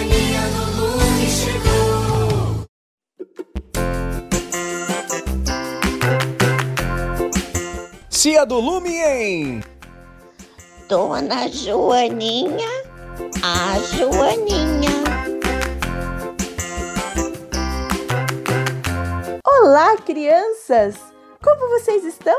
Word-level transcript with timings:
companhia 0.00 0.40
do 0.54 0.64
Lume 0.80 1.26
chegou. 1.28 2.64
Tia 8.08 8.46
do 8.46 8.58
Lume 8.58 8.96
em 8.96 9.62
Dona 10.88 11.48
Joaninha, 11.48 12.68
a 13.42 13.78
Joaninha. 13.94 14.90
Olá, 19.46 19.96
crianças! 19.98 20.96
Como 21.42 21.68
vocês 21.78 22.04
estão? 22.04 22.38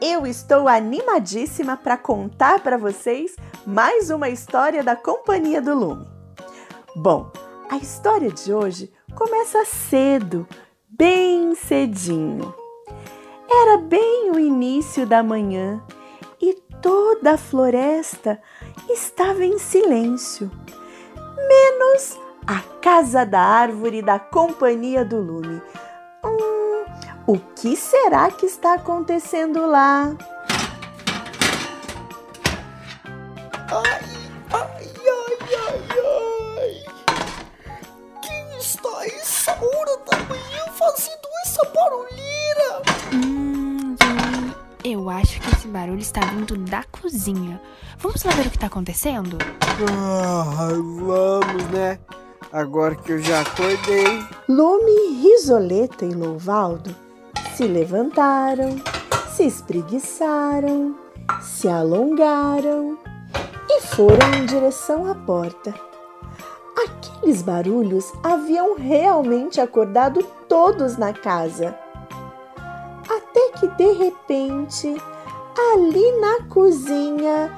Eu 0.00 0.26
estou 0.26 0.66
animadíssima 0.68 1.76
para 1.76 1.98
contar 1.98 2.60
para 2.60 2.78
vocês 2.78 3.34
mais 3.66 4.08
uma 4.10 4.30
história 4.30 4.82
da 4.82 4.96
Companhia 4.96 5.60
do 5.60 5.74
Lume. 5.74 6.17
Bom, 7.00 7.30
a 7.70 7.76
história 7.76 8.28
de 8.28 8.52
hoje 8.52 8.92
começa 9.14 9.64
cedo, 9.64 10.48
bem 10.88 11.54
cedinho. 11.54 12.52
Era 13.48 13.78
bem 13.78 14.32
o 14.32 14.38
início 14.40 15.06
da 15.06 15.22
manhã 15.22 15.80
e 16.42 16.54
toda 16.82 17.34
a 17.34 17.38
floresta 17.38 18.42
estava 18.90 19.44
em 19.44 19.60
silêncio, 19.60 20.50
menos 21.36 22.18
a 22.44 22.62
casa 22.80 23.24
da 23.24 23.42
árvore 23.42 24.02
da 24.02 24.18
Companhia 24.18 25.04
do 25.04 25.20
Lume. 25.20 25.62
Hum, 26.24 26.84
o 27.28 27.38
que 27.54 27.76
será 27.76 28.28
que 28.32 28.46
está 28.46 28.74
acontecendo 28.74 29.64
lá? 29.68 30.16
Eu 44.84 45.10
acho 45.10 45.40
que 45.40 45.50
esse 45.54 45.68
barulho 45.68 45.98
está 45.98 46.20
vindo 46.20 46.56
da 46.56 46.84
cozinha. 46.84 47.60
Vamos 47.98 48.22
lá 48.24 48.32
ver 48.32 48.46
o 48.46 48.50
que 48.50 48.56
está 48.56 48.66
acontecendo? 48.66 49.38
Ah, 49.90 50.68
vamos, 50.72 51.64
né? 51.70 51.98
Agora 52.52 52.94
que 52.94 53.12
eu 53.12 53.18
já 53.20 53.40
acordei. 53.40 54.24
Lume, 54.48 55.20
Risoleta 55.22 56.04
e 56.04 56.14
Louvaldo 56.14 56.94
se 57.54 57.64
levantaram, 57.64 58.76
se 59.34 59.44
espreguiçaram, 59.44 60.94
se 61.42 61.68
alongaram 61.68 62.96
e 63.68 63.80
foram 63.82 64.32
em 64.34 64.46
direção 64.46 65.10
à 65.10 65.14
porta. 65.14 65.74
Aqueles 66.86 67.42
barulhos 67.42 68.12
haviam 68.22 68.76
realmente 68.76 69.60
acordado 69.60 70.22
todos 70.48 70.96
na 70.96 71.12
casa. 71.12 71.76
Até 73.48 73.58
que 73.58 73.68
de 73.68 73.92
repente, 73.92 75.02
ali 75.72 76.20
na 76.20 76.44
cozinha, 76.48 77.50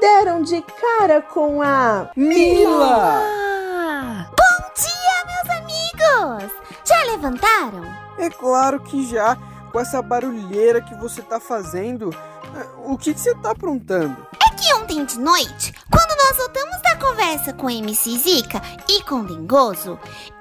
deram 0.00 0.42
de 0.42 0.60
cara 0.62 1.22
com 1.22 1.62
a 1.62 2.10
Mila! 2.14 3.22
Ah! 3.22 4.26
Bom 4.28 4.66
dia, 4.74 5.24
meus 5.26 5.58
amigos! 5.58 6.52
Já 6.84 7.02
levantaram? 7.04 7.84
É 8.18 8.28
claro 8.28 8.80
que 8.80 9.06
já. 9.08 9.36
Com 9.72 9.78
essa 9.78 10.02
barulheira 10.02 10.80
que 10.80 10.94
você 10.96 11.22
tá 11.22 11.38
fazendo, 11.38 12.10
eh, 12.56 12.66
o 12.84 12.98
que, 12.98 13.14
que 13.14 13.20
você 13.20 13.34
tá 13.36 13.52
aprontando? 13.52 14.16
É 14.44 14.50
que 14.56 14.74
ontem 14.74 15.04
de 15.04 15.18
noite, 15.18 15.72
quando 15.88 16.09
nós 16.30 16.36
voltamos 16.36 16.80
da 16.82 16.96
conversa 16.96 17.52
com 17.52 17.68
MC 17.68 18.16
Zica 18.16 18.62
e 18.88 19.02
com 19.02 19.24
Dengoso, 19.24 19.98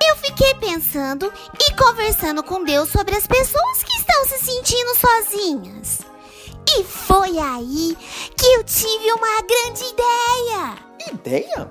eu 0.07 0.15
fiquei 0.17 0.53
pensando 0.55 1.33
e 1.59 1.73
conversando 1.73 2.43
com 2.43 2.63
Deus 2.63 2.89
sobre 2.89 3.15
as 3.15 3.25
pessoas 3.25 3.83
que 3.83 3.97
estão 3.97 4.23
se 4.25 4.37
sentindo 4.37 4.95
sozinhas. 4.95 6.01
E 6.77 6.83
foi 6.83 7.39
aí 7.39 7.97
que 8.37 8.45
eu 8.45 8.63
tive 8.63 9.11
uma 9.13 9.41
grande 9.41 9.83
ideia. 9.85 10.77
Ideia? 11.11 11.69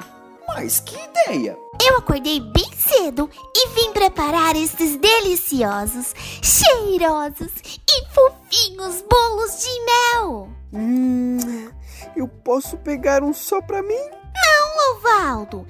Mas 0.48 0.80
que 0.80 0.96
ideia? 0.96 1.56
Eu 1.80 1.98
acordei 1.98 2.40
bem 2.40 2.72
cedo 2.76 3.30
e 3.54 3.68
vim 3.68 3.92
preparar 3.92 4.56
estes 4.56 4.96
deliciosos, 4.96 6.12
cheirosos 6.42 7.52
e 7.64 8.04
fofinhos 8.12 9.04
bolos 9.08 9.60
de 9.60 9.84
mel. 9.84 10.48
Hum, 10.72 11.70
eu 12.16 12.28
posso 12.28 12.76
pegar 12.78 13.22
um 13.22 13.32
só 13.32 13.60
pra 13.60 13.82
mim? 13.82 14.18
Não, 14.34 14.94
Lovaldo. 14.94 15.66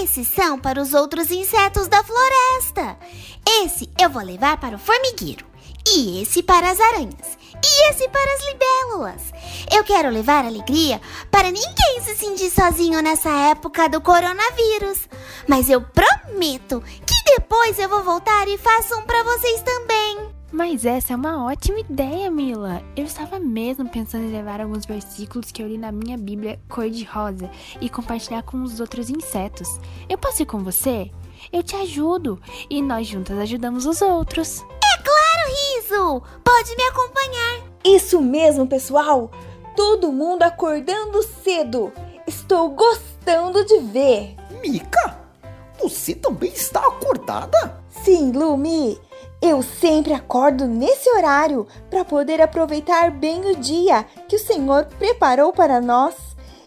Esses 0.00 0.28
são 0.28 0.58
para 0.58 0.80
os 0.80 0.94
outros 0.94 1.30
insetos 1.30 1.88
da 1.88 2.02
floresta. 2.02 2.96
Esse 3.62 3.90
eu 4.00 4.08
vou 4.10 4.22
levar 4.22 4.58
para 4.58 4.76
o 4.76 4.78
formigueiro. 4.78 5.46
E 5.86 6.22
esse 6.22 6.42
para 6.42 6.70
as 6.70 6.78
aranhas. 6.78 7.38
E 7.64 7.90
esse 7.90 8.08
para 8.08 8.34
as 8.34 8.44
libélulas. 8.46 9.22
Eu 9.70 9.84
quero 9.84 10.10
levar 10.10 10.44
alegria 10.44 11.00
para 11.30 11.50
ninguém 11.50 12.00
se 12.02 12.16
sentir 12.16 12.50
sozinho 12.50 13.00
nessa 13.02 13.30
época 13.30 13.88
do 13.88 14.00
coronavírus. 14.00 15.08
Mas 15.48 15.68
eu 15.68 15.80
prometo 15.80 16.82
que 17.06 17.36
depois 17.36 17.78
eu 17.78 17.88
vou 17.88 18.02
voltar 18.02 18.48
e 18.48 18.58
faço 18.58 18.96
um 18.96 19.02
para 19.02 19.22
vocês 19.24 19.62
também. 19.62 20.31
Mas 20.52 20.84
essa 20.84 21.14
é 21.14 21.16
uma 21.16 21.46
ótima 21.46 21.80
ideia, 21.80 22.30
Mila. 22.30 22.82
Eu 22.94 23.06
estava 23.06 23.40
mesmo 23.40 23.88
pensando 23.88 24.24
em 24.24 24.32
levar 24.32 24.60
alguns 24.60 24.84
versículos 24.84 25.50
que 25.50 25.62
eu 25.62 25.66
li 25.66 25.78
na 25.78 25.90
minha 25.90 26.18
Bíblia 26.18 26.60
cor-de-rosa 26.68 27.50
e 27.80 27.88
compartilhar 27.88 28.42
com 28.42 28.62
os 28.62 28.78
outros 28.78 29.08
insetos. 29.08 29.80
Eu 30.10 30.18
posso 30.18 30.42
ir 30.42 30.46
com 30.46 30.62
você? 30.62 31.10
Eu 31.50 31.62
te 31.62 31.74
ajudo 31.76 32.38
e 32.68 32.82
nós 32.82 33.06
juntas 33.06 33.38
ajudamos 33.38 33.86
os 33.86 34.02
outros. 34.02 34.60
É 34.60 35.02
claro, 35.02 35.48
Riso! 35.48 36.22
Pode 36.44 36.76
me 36.76 36.82
acompanhar. 36.84 37.62
Isso 37.82 38.20
mesmo, 38.20 38.66
pessoal! 38.66 39.30
Todo 39.74 40.12
mundo 40.12 40.42
acordando 40.42 41.22
cedo. 41.22 41.90
Estou 42.26 42.68
gostando 42.68 43.64
de 43.64 43.78
ver. 43.78 44.36
Mica, 44.60 45.18
você 45.80 46.14
também 46.14 46.52
está 46.52 46.80
acordada? 46.80 47.82
Sim, 47.88 48.32
Lumi. 48.32 49.00
Eu 49.42 49.60
sempre 49.60 50.12
acordo 50.12 50.68
nesse 50.68 51.10
horário 51.10 51.66
para 51.90 52.04
poder 52.04 52.40
aproveitar 52.40 53.10
bem 53.10 53.40
o 53.50 53.56
dia 53.56 54.04
que 54.28 54.36
o 54.36 54.38
Senhor 54.38 54.84
preparou 55.00 55.52
para 55.52 55.80
nós. 55.80 56.14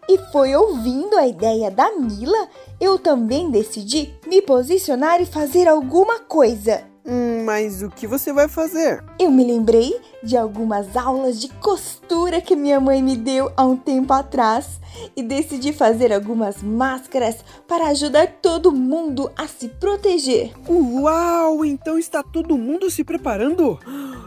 E 0.10 0.18
foi 0.32 0.54
ouvindo 0.54 1.18
a 1.18 1.26
ideia 1.26 1.72
da 1.72 1.90
Mila, 1.94 2.50
eu 2.80 3.00
também 3.00 3.50
decidi 3.50 4.14
me 4.28 4.42
posicionar 4.42 5.22
e 5.22 5.26
fazer 5.26 5.70
alguma 5.70 6.20
coisa. 6.20 6.84
Hum, 7.08 7.35
mas 7.46 7.84
o 7.84 7.90
que 7.92 8.08
você 8.08 8.34
vai 8.34 8.48
fazer? 8.48 9.04
Eu 9.20 9.30
me 9.30 9.46
lembrei 9.46 10.02
de 10.24 10.36
algumas 10.36 10.98
aulas 10.98 11.40
de 11.40 11.48
costura 11.48 12.42
que 12.42 12.56
minha 12.56 12.80
mãe 12.80 13.04
me 13.04 13.16
deu 13.16 13.52
há 13.56 13.64
um 13.64 13.78
tempo 13.78 14.12
atrás 14.12 14.80
e 15.16 15.22
decidi 15.22 15.72
fazer 15.72 16.12
algumas 16.12 16.64
máscaras 16.64 17.38
para 17.68 17.90
ajudar 17.90 18.28
todo 18.42 18.72
mundo 18.72 19.32
a 19.38 19.48
se 19.48 19.68
proteger. 19.68 20.54
Uau, 20.68 21.64
então 21.64 22.00
está 22.00 22.24
todo 22.24 22.58
mundo 22.58 22.90
se 22.90 23.04
preparando? 23.04 23.78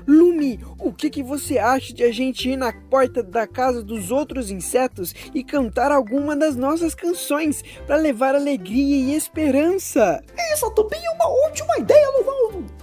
Lumi, 0.07 0.61
o 0.79 0.93
que, 0.93 1.11
que 1.11 1.23
você 1.23 1.59
acha 1.59 1.93
de 1.93 2.05
a 2.05 2.13
gente 2.13 2.49
ir 2.49 2.57
na 2.57 2.73
porta 2.73 3.23
da 3.23 3.47
casa 3.47 3.83
dos 3.83 4.11
outros 4.13 4.51
insetos 4.51 5.15
e 5.35 5.43
cantar 5.43 5.91
alguma 5.91 6.37
das 6.37 6.55
nossas 6.55 6.95
canções 6.95 7.63
para 7.87 7.97
levar 7.97 8.35
alegria 8.35 8.97
e 8.97 9.15
esperança? 9.15 10.23
Essa 10.53 10.71
também 10.71 11.05
é 11.05 11.11
uma 11.11 11.29
ótima 11.49 11.77
ideia, 11.79 12.09
Lovaldo. 12.19 12.78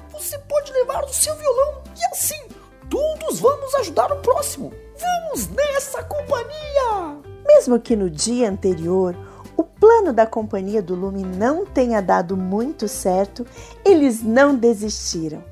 Você 0.96 1.02
pode 1.02 1.02
levar 1.02 1.04
o 1.04 1.14
seu 1.14 1.36
violão 1.36 1.82
e 1.98 2.06
assim 2.14 2.42
todos 2.90 3.40
vamos 3.40 3.74
ajudar 3.76 4.12
o 4.12 4.22
próximo. 4.22 4.72
Vamos 4.98 5.50
nessa 5.50 6.02
companhia! 6.04 7.18
Mesmo 7.46 7.80
que 7.80 7.96
no 7.96 8.10
dia 8.10 8.50
anterior 8.50 9.16
o 9.58 9.64
plano 9.64 10.14
da 10.14 10.26
Companhia 10.26 10.82
do 10.82 10.96
Lume 10.96 11.24
não 11.24 11.66
tenha 11.66 12.02
dado 12.02 12.38
muito 12.38 12.88
certo, 12.88 13.46
eles 13.84 14.22
não 14.22 14.56
desistiram. 14.56 15.44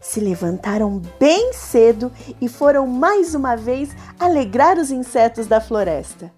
Se 0.00 0.20
levantaram 0.20 1.00
bem 1.18 1.52
cedo 1.52 2.10
e 2.40 2.48
foram 2.48 2.86
mais 2.86 3.34
uma 3.34 3.56
vez 3.56 3.90
alegrar 4.18 4.78
os 4.78 4.90
insetos 4.90 5.46
da 5.46 5.60
floresta. 5.60 6.32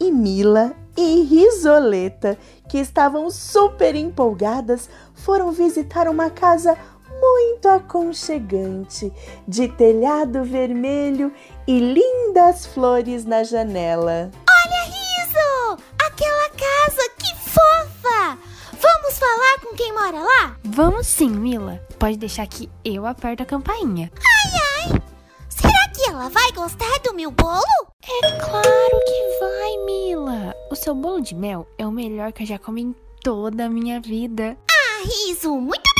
E 0.00 0.10
Mila 0.10 0.74
e 0.96 1.22
Risoleta, 1.22 2.38
que 2.68 2.78
estavam 2.78 3.30
super 3.30 3.94
empolgadas, 3.94 4.88
foram 5.14 5.52
visitar 5.52 6.08
uma 6.08 6.30
casa 6.30 6.76
muito 7.24 7.68
aconchegante, 7.68 9.12
de 9.48 9.68
telhado 9.68 10.44
vermelho 10.44 11.32
e 11.66 11.78
lindas 11.78 12.66
flores 12.66 13.24
na 13.24 13.42
janela. 13.42 14.30
Olha, 14.48 14.84
Riso! 14.84 15.82
Aquela 15.98 16.48
casa, 16.50 17.10
que 17.18 17.34
fofa! 17.36 18.38
Vamos 18.72 19.18
falar 19.18 19.58
com 19.62 19.74
quem 19.74 19.92
mora 19.94 20.20
lá? 20.20 20.56
Vamos 20.62 21.06
sim, 21.06 21.30
Mila. 21.30 21.80
Pode 21.98 22.18
deixar 22.18 22.46
que 22.46 22.68
eu 22.84 23.06
aperto 23.06 23.42
a 23.42 23.46
campainha. 23.46 24.12
Ai, 24.16 24.92
ai! 24.92 25.02
Será 25.48 25.88
que 25.94 26.10
ela 26.10 26.28
vai 26.28 26.52
gostar 26.52 26.98
do 27.02 27.14
meu 27.14 27.30
bolo? 27.30 27.62
É 28.02 28.30
claro 28.32 29.00
que 29.06 29.38
vai, 29.40 29.84
Mila. 29.86 30.54
O 30.70 30.76
seu 30.76 30.94
bolo 30.94 31.22
de 31.22 31.34
mel 31.34 31.66
é 31.78 31.86
o 31.86 31.90
melhor 31.90 32.32
que 32.32 32.42
eu 32.42 32.46
já 32.46 32.58
comi 32.58 32.82
em 32.82 32.94
toda 33.22 33.64
a 33.64 33.70
minha 33.70 34.00
vida. 34.00 34.56
Ah, 34.70 35.02
Riso, 35.04 35.54
muito 35.54 35.93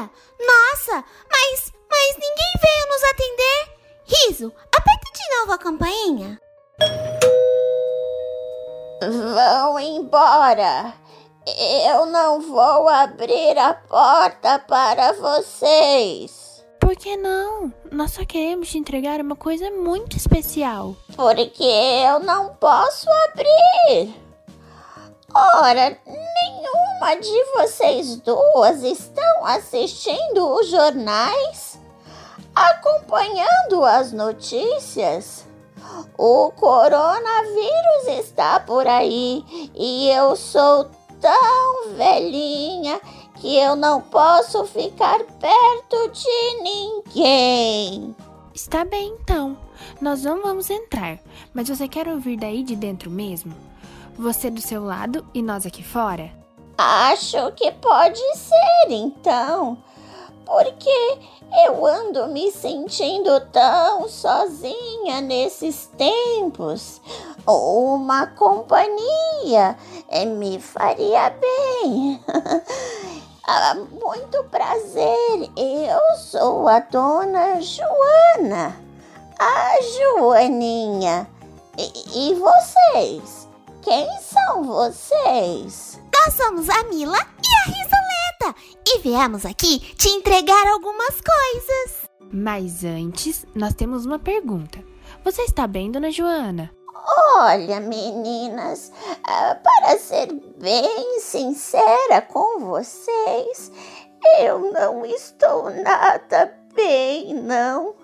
Nossa, 0.00 1.04
mas, 1.30 1.72
mas 1.90 2.14
ninguém 2.14 2.52
veio 2.62 2.88
nos 2.88 3.04
atender. 3.04 3.78
Riso, 4.04 4.52
aperta 4.74 5.10
de 5.14 5.36
novo 5.36 5.52
a 5.52 5.58
campainha. 5.58 6.40
Vão 9.00 9.78
embora. 9.78 10.94
Eu 11.86 12.06
não 12.06 12.40
vou 12.40 12.88
abrir 12.88 13.56
a 13.58 13.74
porta 13.74 14.58
para 14.58 15.12
vocês. 15.12 16.64
Por 16.80 16.96
que 16.96 17.16
não? 17.16 17.72
Nós 17.90 18.12
só 18.12 18.24
queremos 18.24 18.68
te 18.70 18.78
entregar 18.78 19.20
uma 19.20 19.36
coisa 19.36 19.70
muito 19.70 20.16
especial. 20.16 20.96
Porque 21.14 21.64
eu 21.64 22.20
não 22.20 22.54
posso 22.54 23.08
abrir. 23.30 24.27
Ora, 25.34 25.98
nenhuma 26.06 27.14
de 27.20 27.44
vocês 27.54 28.16
duas 28.16 28.82
estão 28.82 29.44
assistindo 29.44 30.54
os 30.54 30.68
jornais? 30.68 31.78
Acompanhando 32.54 33.84
as 33.84 34.10
notícias? 34.10 35.46
O 36.16 36.50
coronavírus 36.52 38.06
está 38.08 38.58
por 38.60 38.86
aí 38.86 39.44
e 39.74 40.08
eu 40.08 40.34
sou 40.34 40.88
tão 41.20 41.94
velhinha 41.94 42.98
que 43.34 43.54
eu 43.54 43.76
não 43.76 44.00
posso 44.00 44.64
ficar 44.64 45.22
perto 45.24 46.08
de 46.10 46.62
ninguém. 46.62 48.16
Está 48.54 48.82
bem, 48.82 49.14
então. 49.20 49.67
Nós 50.00 50.22
não 50.22 50.42
vamos 50.42 50.70
entrar, 50.70 51.18
mas 51.52 51.68
você 51.68 51.88
quer 51.88 52.08
ouvir 52.08 52.36
daí 52.36 52.62
de 52.62 52.76
dentro 52.76 53.10
mesmo? 53.10 53.54
Você 54.18 54.50
do 54.50 54.60
seu 54.60 54.84
lado 54.84 55.24
e 55.32 55.42
nós 55.42 55.64
aqui 55.64 55.82
fora? 55.82 56.30
Acho 56.76 57.52
que 57.52 57.70
pode 57.72 58.20
ser, 58.36 58.90
então. 58.90 59.78
Porque 60.44 61.18
eu 61.66 61.84
ando 61.84 62.26
me 62.28 62.50
sentindo 62.50 63.40
tão 63.52 64.08
sozinha 64.08 65.20
nesses 65.20 65.90
tempos. 65.96 67.00
Uma 67.46 68.26
companhia 68.28 69.76
me 70.36 70.58
faria 70.60 71.30
bem. 71.30 72.20
Ah, 73.50 73.74
Muito 73.74 74.44
prazer, 74.50 75.50
eu 75.56 76.16
sou 76.18 76.68
a 76.68 76.80
dona 76.80 77.58
Joana, 77.62 78.76
a 79.38 79.78
Joaninha. 79.96 81.28
E, 81.78 82.30
e 82.30 82.34
vocês? 82.34 83.48
Quem 83.82 84.08
são 84.20 84.64
vocês? 84.64 86.00
Nós 86.12 86.34
somos 86.34 86.68
a 86.68 86.82
Mila 86.84 87.18
e 87.18 87.54
a 87.54 87.72
Risoleta 87.72 88.60
e 88.86 88.98
viemos 88.98 89.46
aqui 89.46 89.78
te 89.94 90.08
entregar 90.08 90.66
algumas 90.66 91.20
coisas. 91.20 92.08
Mas 92.32 92.84
antes, 92.84 93.46
nós 93.54 93.74
temos 93.74 94.04
uma 94.04 94.18
pergunta. 94.18 94.84
Você 95.24 95.42
está 95.42 95.66
bem, 95.66 95.90
dona 95.90 96.10
Joana? 96.10 96.70
Olha, 97.36 97.80
meninas, 97.80 98.92
ah, 99.24 99.56
para 99.62 99.96
ser 99.98 100.32
bem 100.58 101.20
sincera 101.20 102.20
com 102.20 102.58
vocês, 102.58 103.72
eu 104.40 104.72
não 104.72 105.06
estou 105.06 105.70
nada 105.70 106.52
bem, 106.74 107.32
não. 107.34 107.94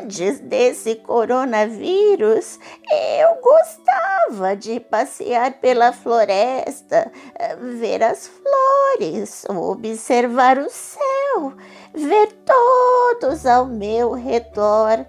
Antes 0.00 0.40
desse 0.40 0.96
coronavírus, 0.96 2.58
eu 2.90 3.36
gostava 3.40 4.56
de 4.56 4.80
passear 4.80 5.52
pela 5.60 5.92
floresta, 5.92 7.12
ver 7.60 8.02
as 8.02 8.26
flores, 8.26 9.44
observar 9.48 10.58
o 10.58 10.68
céu, 10.68 11.52
ver 11.94 12.32
todos 12.44 13.46
ao 13.46 13.66
meu 13.66 14.12
redor. 14.12 15.06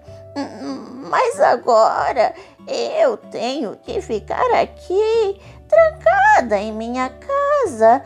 Mas 1.10 1.40
agora 1.42 2.36
eu 2.68 3.18
tenho 3.18 3.76
que 3.78 4.02
ficar 4.02 4.52
aqui, 4.54 5.42
trancada 5.68 6.58
em 6.58 6.72
minha 6.72 7.10
casa, 7.10 8.04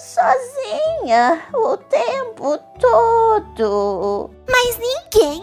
sozinha, 0.00 1.46
o 1.52 1.76
tempo 1.76 2.56
todo. 2.78 4.30
Mas 4.48 4.78
ninguém 4.78 5.42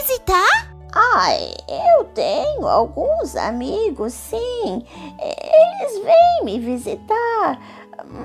visitar? 0.00 0.72
Ai, 0.94 1.54
eu 1.68 2.04
tenho 2.04 2.66
alguns 2.66 3.34
amigos, 3.34 4.12
sim. 4.12 4.86
Eles 5.18 6.04
vêm 6.04 6.44
me 6.44 6.58
visitar, 6.58 7.58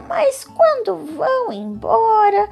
mas 0.07 0.43
quando 0.43 0.97
vão 1.15 1.53
embora, 1.53 2.49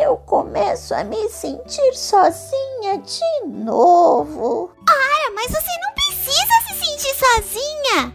eu 0.00 0.16
começo 0.18 0.94
a 0.94 1.02
me 1.02 1.28
sentir 1.28 1.94
sozinha 1.94 2.98
de 2.98 3.46
novo. 3.48 4.70
Cara, 4.86 5.32
mas 5.34 5.46
você 5.46 5.78
não 5.82 5.92
precisa 5.92 6.54
se 6.68 6.74
sentir 6.84 7.14
sozinha. 7.18 8.14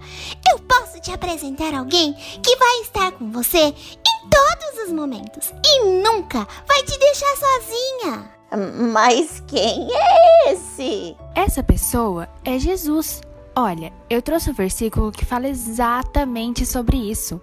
Eu 0.49 0.59
posso 0.59 0.99
te 1.01 1.11
apresentar 1.11 1.73
alguém 1.73 2.13
que 2.13 2.55
vai 2.55 2.79
estar 2.81 3.11
com 3.11 3.31
você 3.31 3.57
em 3.57 4.29
todos 4.29 4.85
os 4.85 4.93
momentos 4.93 5.53
e 5.65 5.83
nunca 6.01 6.47
vai 6.65 6.83
te 6.83 6.97
deixar 6.97 7.35
sozinha. 7.35 8.36
Mas 8.51 9.43
quem 9.47 9.87
é 9.91 10.53
esse? 10.53 11.15
Essa 11.35 11.61
pessoa 11.61 12.29
é 12.45 12.57
Jesus. 12.57 13.21
Olha, 13.55 13.91
eu 14.07 14.21
trouxe 14.21 14.51
um 14.51 14.53
versículo 14.53 15.11
que 15.11 15.25
fala 15.25 15.47
exatamente 15.47 16.63
sobre 16.65 16.95
isso. 16.95 17.41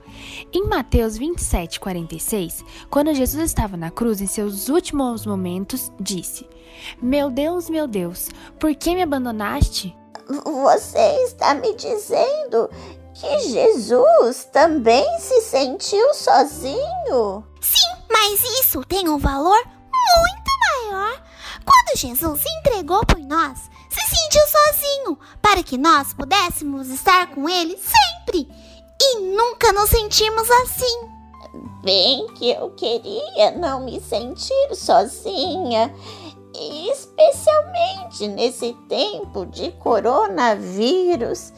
Em 0.53 0.65
Mateus 0.67 1.19
27, 1.19 1.81
46, 1.81 2.65
quando 2.89 3.13
Jesus 3.13 3.45
estava 3.45 3.77
na 3.77 3.91
cruz 3.91 4.21
em 4.21 4.27
seus 4.27 4.69
últimos 4.69 5.27
momentos, 5.27 5.91
disse: 6.01 6.49
Meu 7.03 7.31
Deus, 7.31 7.69
meu 7.69 7.89
Deus, 7.89 8.31
por 8.61 8.75
que 8.77 8.95
me 8.95 9.03
abandonaste? 9.03 9.95
Você 10.45 11.25
está 11.25 11.53
me 11.53 11.75
dizendo 11.75 12.71
que 13.13 13.41
Jesus 13.41 14.45
também 14.53 15.05
se 15.19 15.41
sentiu 15.43 16.15
sozinho? 16.15 17.45
Sim, 17.61 17.97
mas 18.09 18.41
isso 18.61 18.83
tem 18.85 19.09
um 19.09 19.19
valor 19.19 19.59
muito 19.67 20.44
maior. 20.95 21.23
Quando 21.65 21.99
Jesus 21.99 22.41
se 22.41 22.49
entregou 22.59 23.05
por 23.05 23.19
nós, 23.19 23.59
se 23.91 24.01
sentiu 24.01 24.43
sozinho 24.47 25.19
para 25.43 25.63
que 25.63 25.77
nós 25.77 26.13
pudéssemos 26.13 26.89
estar 26.89 27.29
com 27.29 27.49
Ele 27.49 27.77
sempre. 27.77 28.49
E 29.01 29.21
nunca 29.21 29.73
nos 29.73 29.91
sentimos 29.91 30.49
assim. 30.51 31.11
Bem 31.83 32.27
que 32.35 32.51
eu 32.51 32.71
queria 32.71 33.53
não 33.53 33.85
me 33.85 34.01
sentir 34.01 34.75
sozinha, 34.75 35.95
especialmente 36.91 38.27
nesse 38.29 38.73
tempo 38.89 39.45
de 39.47 39.71
coronavírus. 39.73 41.53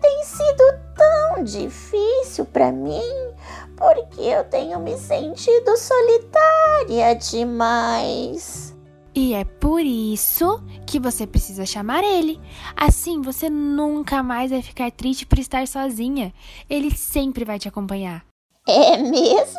Tem 0.00 0.24
sido 0.24 0.64
tão 0.96 1.44
difícil 1.44 2.44
para 2.44 2.70
mim 2.70 3.28
porque 3.76 4.20
eu 4.20 4.44
tenho 4.44 4.80
me 4.80 4.98
sentido 4.98 5.76
solitária 5.76 7.14
demais. 7.14 8.74
E 9.20 9.34
é 9.34 9.42
por 9.44 9.80
isso 9.80 10.62
que 10.86 11.00
você 11.00 11.26
precisa 11.26 11.66
chamar 11.66 12.04
ele. 12.04 12.40
Assim 12.76 13.20
você 13.20 13.50
nunca 13.50 14.22
mais 14.22 14.52
vai 14.52 14.62
ficar 14.62 14.92
triste 14.92 15.26
por 15.26 15.40
estar 15.40 15.66
sozinha. 15.66 16.32
Ele 16.70 16.96
sempre 16.96 17.44
vai 17.44 17.58
te 17.58 17.66
acompanhar. 17.66 18.24
É 18.64 18.96
mesmo? 18.96 19.58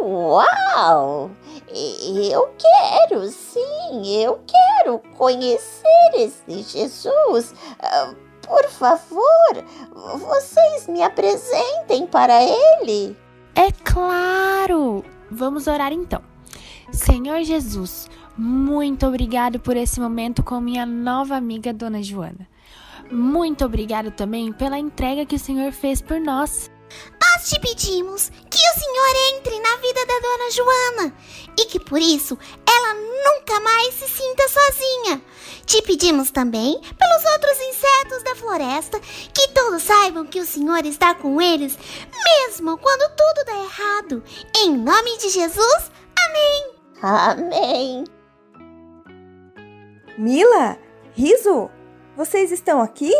Uau! 0.00 1.32
Eu 2.30 2.48
quero, 2.56 3.26
sim, 3.26 4.22
eu 4.22 4.38
quero 4.46 5.00
conhecer 5.18 6.12
esse 6.14 6.62
Jesus. 6.62 7.54
Ah, 7.80 8.14
Por 8.40 8.68
favor, 8.68 9.64
vocês 10.14 10.86
me 10.86 11.02
apresentem 11.02 12.06
para 12.06 12.40
ele. 12.40 13.16
É 13.56 13.72
claro! 13.82 15.04
Vamos 15.28 15.66
orar 15.66 15.92
então. 15.92 16.35
Senhor 16.92 17.42
Jesus, 17.42 18.08
muito 18.36 19.06
obrigado 19.06 19.58
por 19.58 19.76
esse 19.76 20.00
momento 20.00 20.42
com 20.42 20.60
minha 20.60 20.86
nova 20.86 21.36
amiga 21.36 21.72
Dona 21.72 22.02
Joana. 22.02 22.48
Muito 23.10 23.64
obrigado 23.64 24.10
também 24.10 24.52
pela 24.52 24.78
entrega 24.78 25.26
que 25.26 25.36
o 25.36 25.38
Senhor 25.38 25.72
fez 25.72 26.00
por 26.00 26.20
nós. 26.20 26.70
Nós 27.20 27.48
te 27.48 27.60
pedimos 27.60 28.30
que 28.50 28.58
o 28.58 28.80
Senhor 28.80 29.36
entre 29.36 29.58
na 29.60 29.76
vida 29.76 30.06
da 30.06 30.18
Dona 30.20 30.50
Joana 30.50 31.14
e 31.58 31.64
que 31.66 31.80
por 31.80 32.00
isso 32.00 32.38
ela 32.66 32.94
nunca 32.94 33.60
mais 33.60 33.94
se 33.94 34.08
sinta 34.08 34.48
sozinha. 34.48 35.22
Te 35.64 35.82
pedimos 35.82 36.30
também 36.30 36.80
pelos 36.80 37.32
outros 37.32 37.60
insetos 37.60 38.22
da 38.22 38.36
floresta 38.36 39.00
que 39.00 39.48
todos 39.48 39.82
saibam 39.82 40.26
que 40.26 40.40
o 40.40 40.46
Senhor 40.46 40.84
está 40.86 41.14
com 41.14 41.40
eles, 41.40 41.76
mesmo 42.24 42.78
quando 42.78 43.10
tudo 43.16 43.44
dá 43.44 43.56
errado. 43.64 44.22
Em 44.56 44.76
nome 44.76 45.18
de 45.18 45.28
Jesus, 45.28 45.90
amém. 46.28 46.75
Amém. 47.02 48.04
Mila, 50.18 50.78
Riso, 51.12 51.70
vocês 52.16 52.50
estão 52.50 52.80
aqui? 52.80 53.12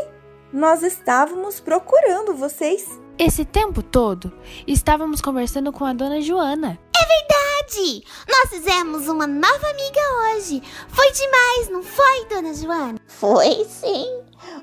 Nós 0.52 0.82
estávamos 0.82 1.60
procurando 1.60 2.34
vocês. 2.34 2.86
Esse 3.18 3.46
tempo 3.46 3.82
todo, 3.82 4.30
estávamos 4.66 5.22
conversando 5.22 5.72
com 5.72 5.86
a 5.86 5.94
dona 5.94 6.20
Joana. 6.20 6.78
Verdade! 6.94 8.04
Nós 8.28 8.50
fizemos 8.50 9.08
uma 9.08 9.26
nova 9.26 9.70
amiga 9.70 10.00
hoje. 10.34 10.62
Foi 10.88 11.10
demais, 11.12 11.70
não 11.70 11.82
foi, 11.82 12.26
dona 12.26 12.52
Joana? 12.52 13.00
Foi 13.06 13.64
sim. 13.64 14.06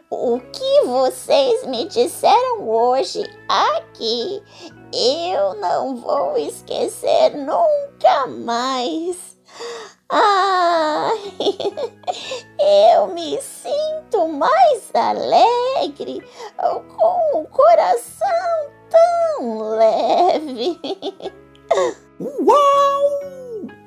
O 0.07 0.39
que 0.39 0.81
vocês 0.85 1.65
me 1.65 1.87
disseram 1.87 2.69
hoje 2.69 3.23
aqui, 3.49 4.43
eu 4.93 5.55
não 5.55 5.95
vou 5.95 6.37
esquecer 6.37 7.35
nunca 7.35 8.27
mais. 8.27 9.35
Ai, 10.09 11.17
eu 12.95 13.07
me 13.15 13.41
sinto 13.41 13.82
mais 14.43 14.91
alegre 14.93 16.21
com 16.57 17.39
o 17.39 17.47
coração 17.47 18.71
tão 18.89 19.69
leve. 19.77 20.79
Uau! 22.19 23.23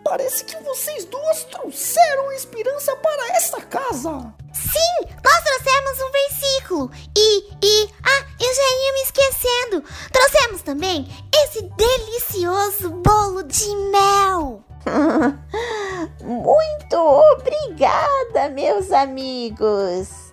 Parece 0.02 0.44
que 0.44 0.56
vocês 0.62 1.04
duas 1.04 1.44
trouxeram 1.44 2.32
esperança 2.32 2.96
para 2.96 3.36
essa 3.36 3.60
casa. 3.60 4.34
Sim, 4.54 5.08
nós 5.22 5.42
trouxemos 5.42 6.00
um 6.00 6.12
versículo. 6.12 6.90
E, 7.14 7.38
e, 7.62 7.90
ah, 8.02 8.26
eu 8.40 8.54
já 8.54 8.62
ia 8.62 8.92
me 8.94 9.02
esquecendo. 9.02 9.84
Trouxemos 10.10 10.62
também 10.62 11.06
esse 11.34 11.62
delicioso 11.62 12.90
bolo 12.90 13.42
de 13.42 13.68
mel. 13.90 14.64
Muito 16.22 16.96
obrigada, 16.96 18.48
meus 18.50 18.92
amigos. 18.92 20.25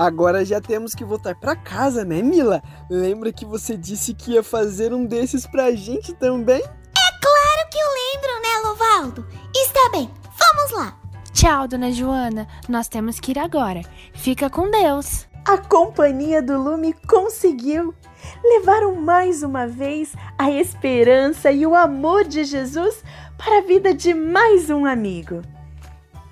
Agora 0.00 0.46
já 0.46 0.62
temos 0.62 0.94
que 0.94 1.04
voltar 1.04 1.34
pra 1.34 1.54
casa, 1.54 2.06
né, 2.06 2.22
Mila? 2.22 2.62
Lembra 2.88 3.30
que 3.30 3.44
você 3.44 3.76
disse 3.76 4.14
que 4.14 4.32
ia 4.32 4.42
fazer 4.42 4.94
um 4.94 5.04
desses 5.04 5.46
pra 5.46 5.72
gente 5.72 6.14
também? 6.14 6.62
Claro 6.62 7.68
que 7.70 7.78
eu 7.78 7.86
lembro, 7.86 8.42
né, 8.42 8.68
Lovaldo? 8.68 9.26
Está 9.54 9.90
bem, 9.92 10.10
vamos 10.24 10.72
lá. 10.72 10.98
Tchau, 11.34 11.68
dona 11.68 11.92
Joana. 11.92 12.48
Nós 12.66 12.88
temos 12.88 13.20
que 13.20 13.32
ir 13.32 13.38
agora. 13.38 13.82
Fica 14.14 14.48
com 14.48 14.70
Deus. 14.70 15.26
A 15.46 15.58
companhia 15.58 16.40
do 16.40 16.56
Lume 16.56 16.94
conseguiu. 17.06 17.94
Levaram 18.42 18.94
mais 18.94 19.42
uma 19.42 19.66
vez 19.66 20.14
a 20.38 20.50
esperança 20.50 21.52
e 21.52 21.66
o 21.66 21.74
amor 21.74 22.24
de 22.24 22.44
Jesus 22.44 23.04
para 23.36 23.58
a 23.58 23.66
vida 23.66 23.92
de 23.92 24.14
mais 24.14 24.70
um 24.70 24.86
amigo. 24.86 25.42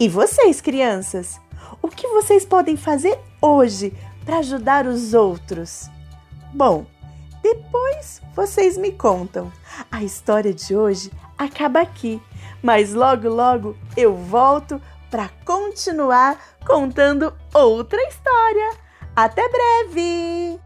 E 0.01 0.09
vocês, 0.09 0.63
crianças? 0.63 1.39
O 1.89 1.91
que 1.91 2.07
vocês 2.09 2.45
podem 2.45 2.77
fazer 2.77 3.19
hoje 3.41 3.95
para 4.23 4.41
ajudar 4.41 4.87
os 4.87 5.15
outros? 5.15 5.89
Bom, 6.53 6.85
depois 7.43 8.21
vocês 8.37 8.77
me 8.77 8.93
contam. 8.93 9.51
A 9.91 10.05
história 10.05 10.53
de 10.53 10.77
hoje 10.77 11.11
acaba 11.39 11.81
aqui, 11.81 12.21
mas 12.63 12.93
logo 12.93 13.31
logo 13.31 13.75
eu 13.97 14.15
volto 14.15 14.79
para 15.11 15.31
continuar 15.47 16.39
contando 16.67 17.33
outra 17.55 17.99
história. 18.03 18.71
Até 19.17 19.49
breve! 19.49 20.61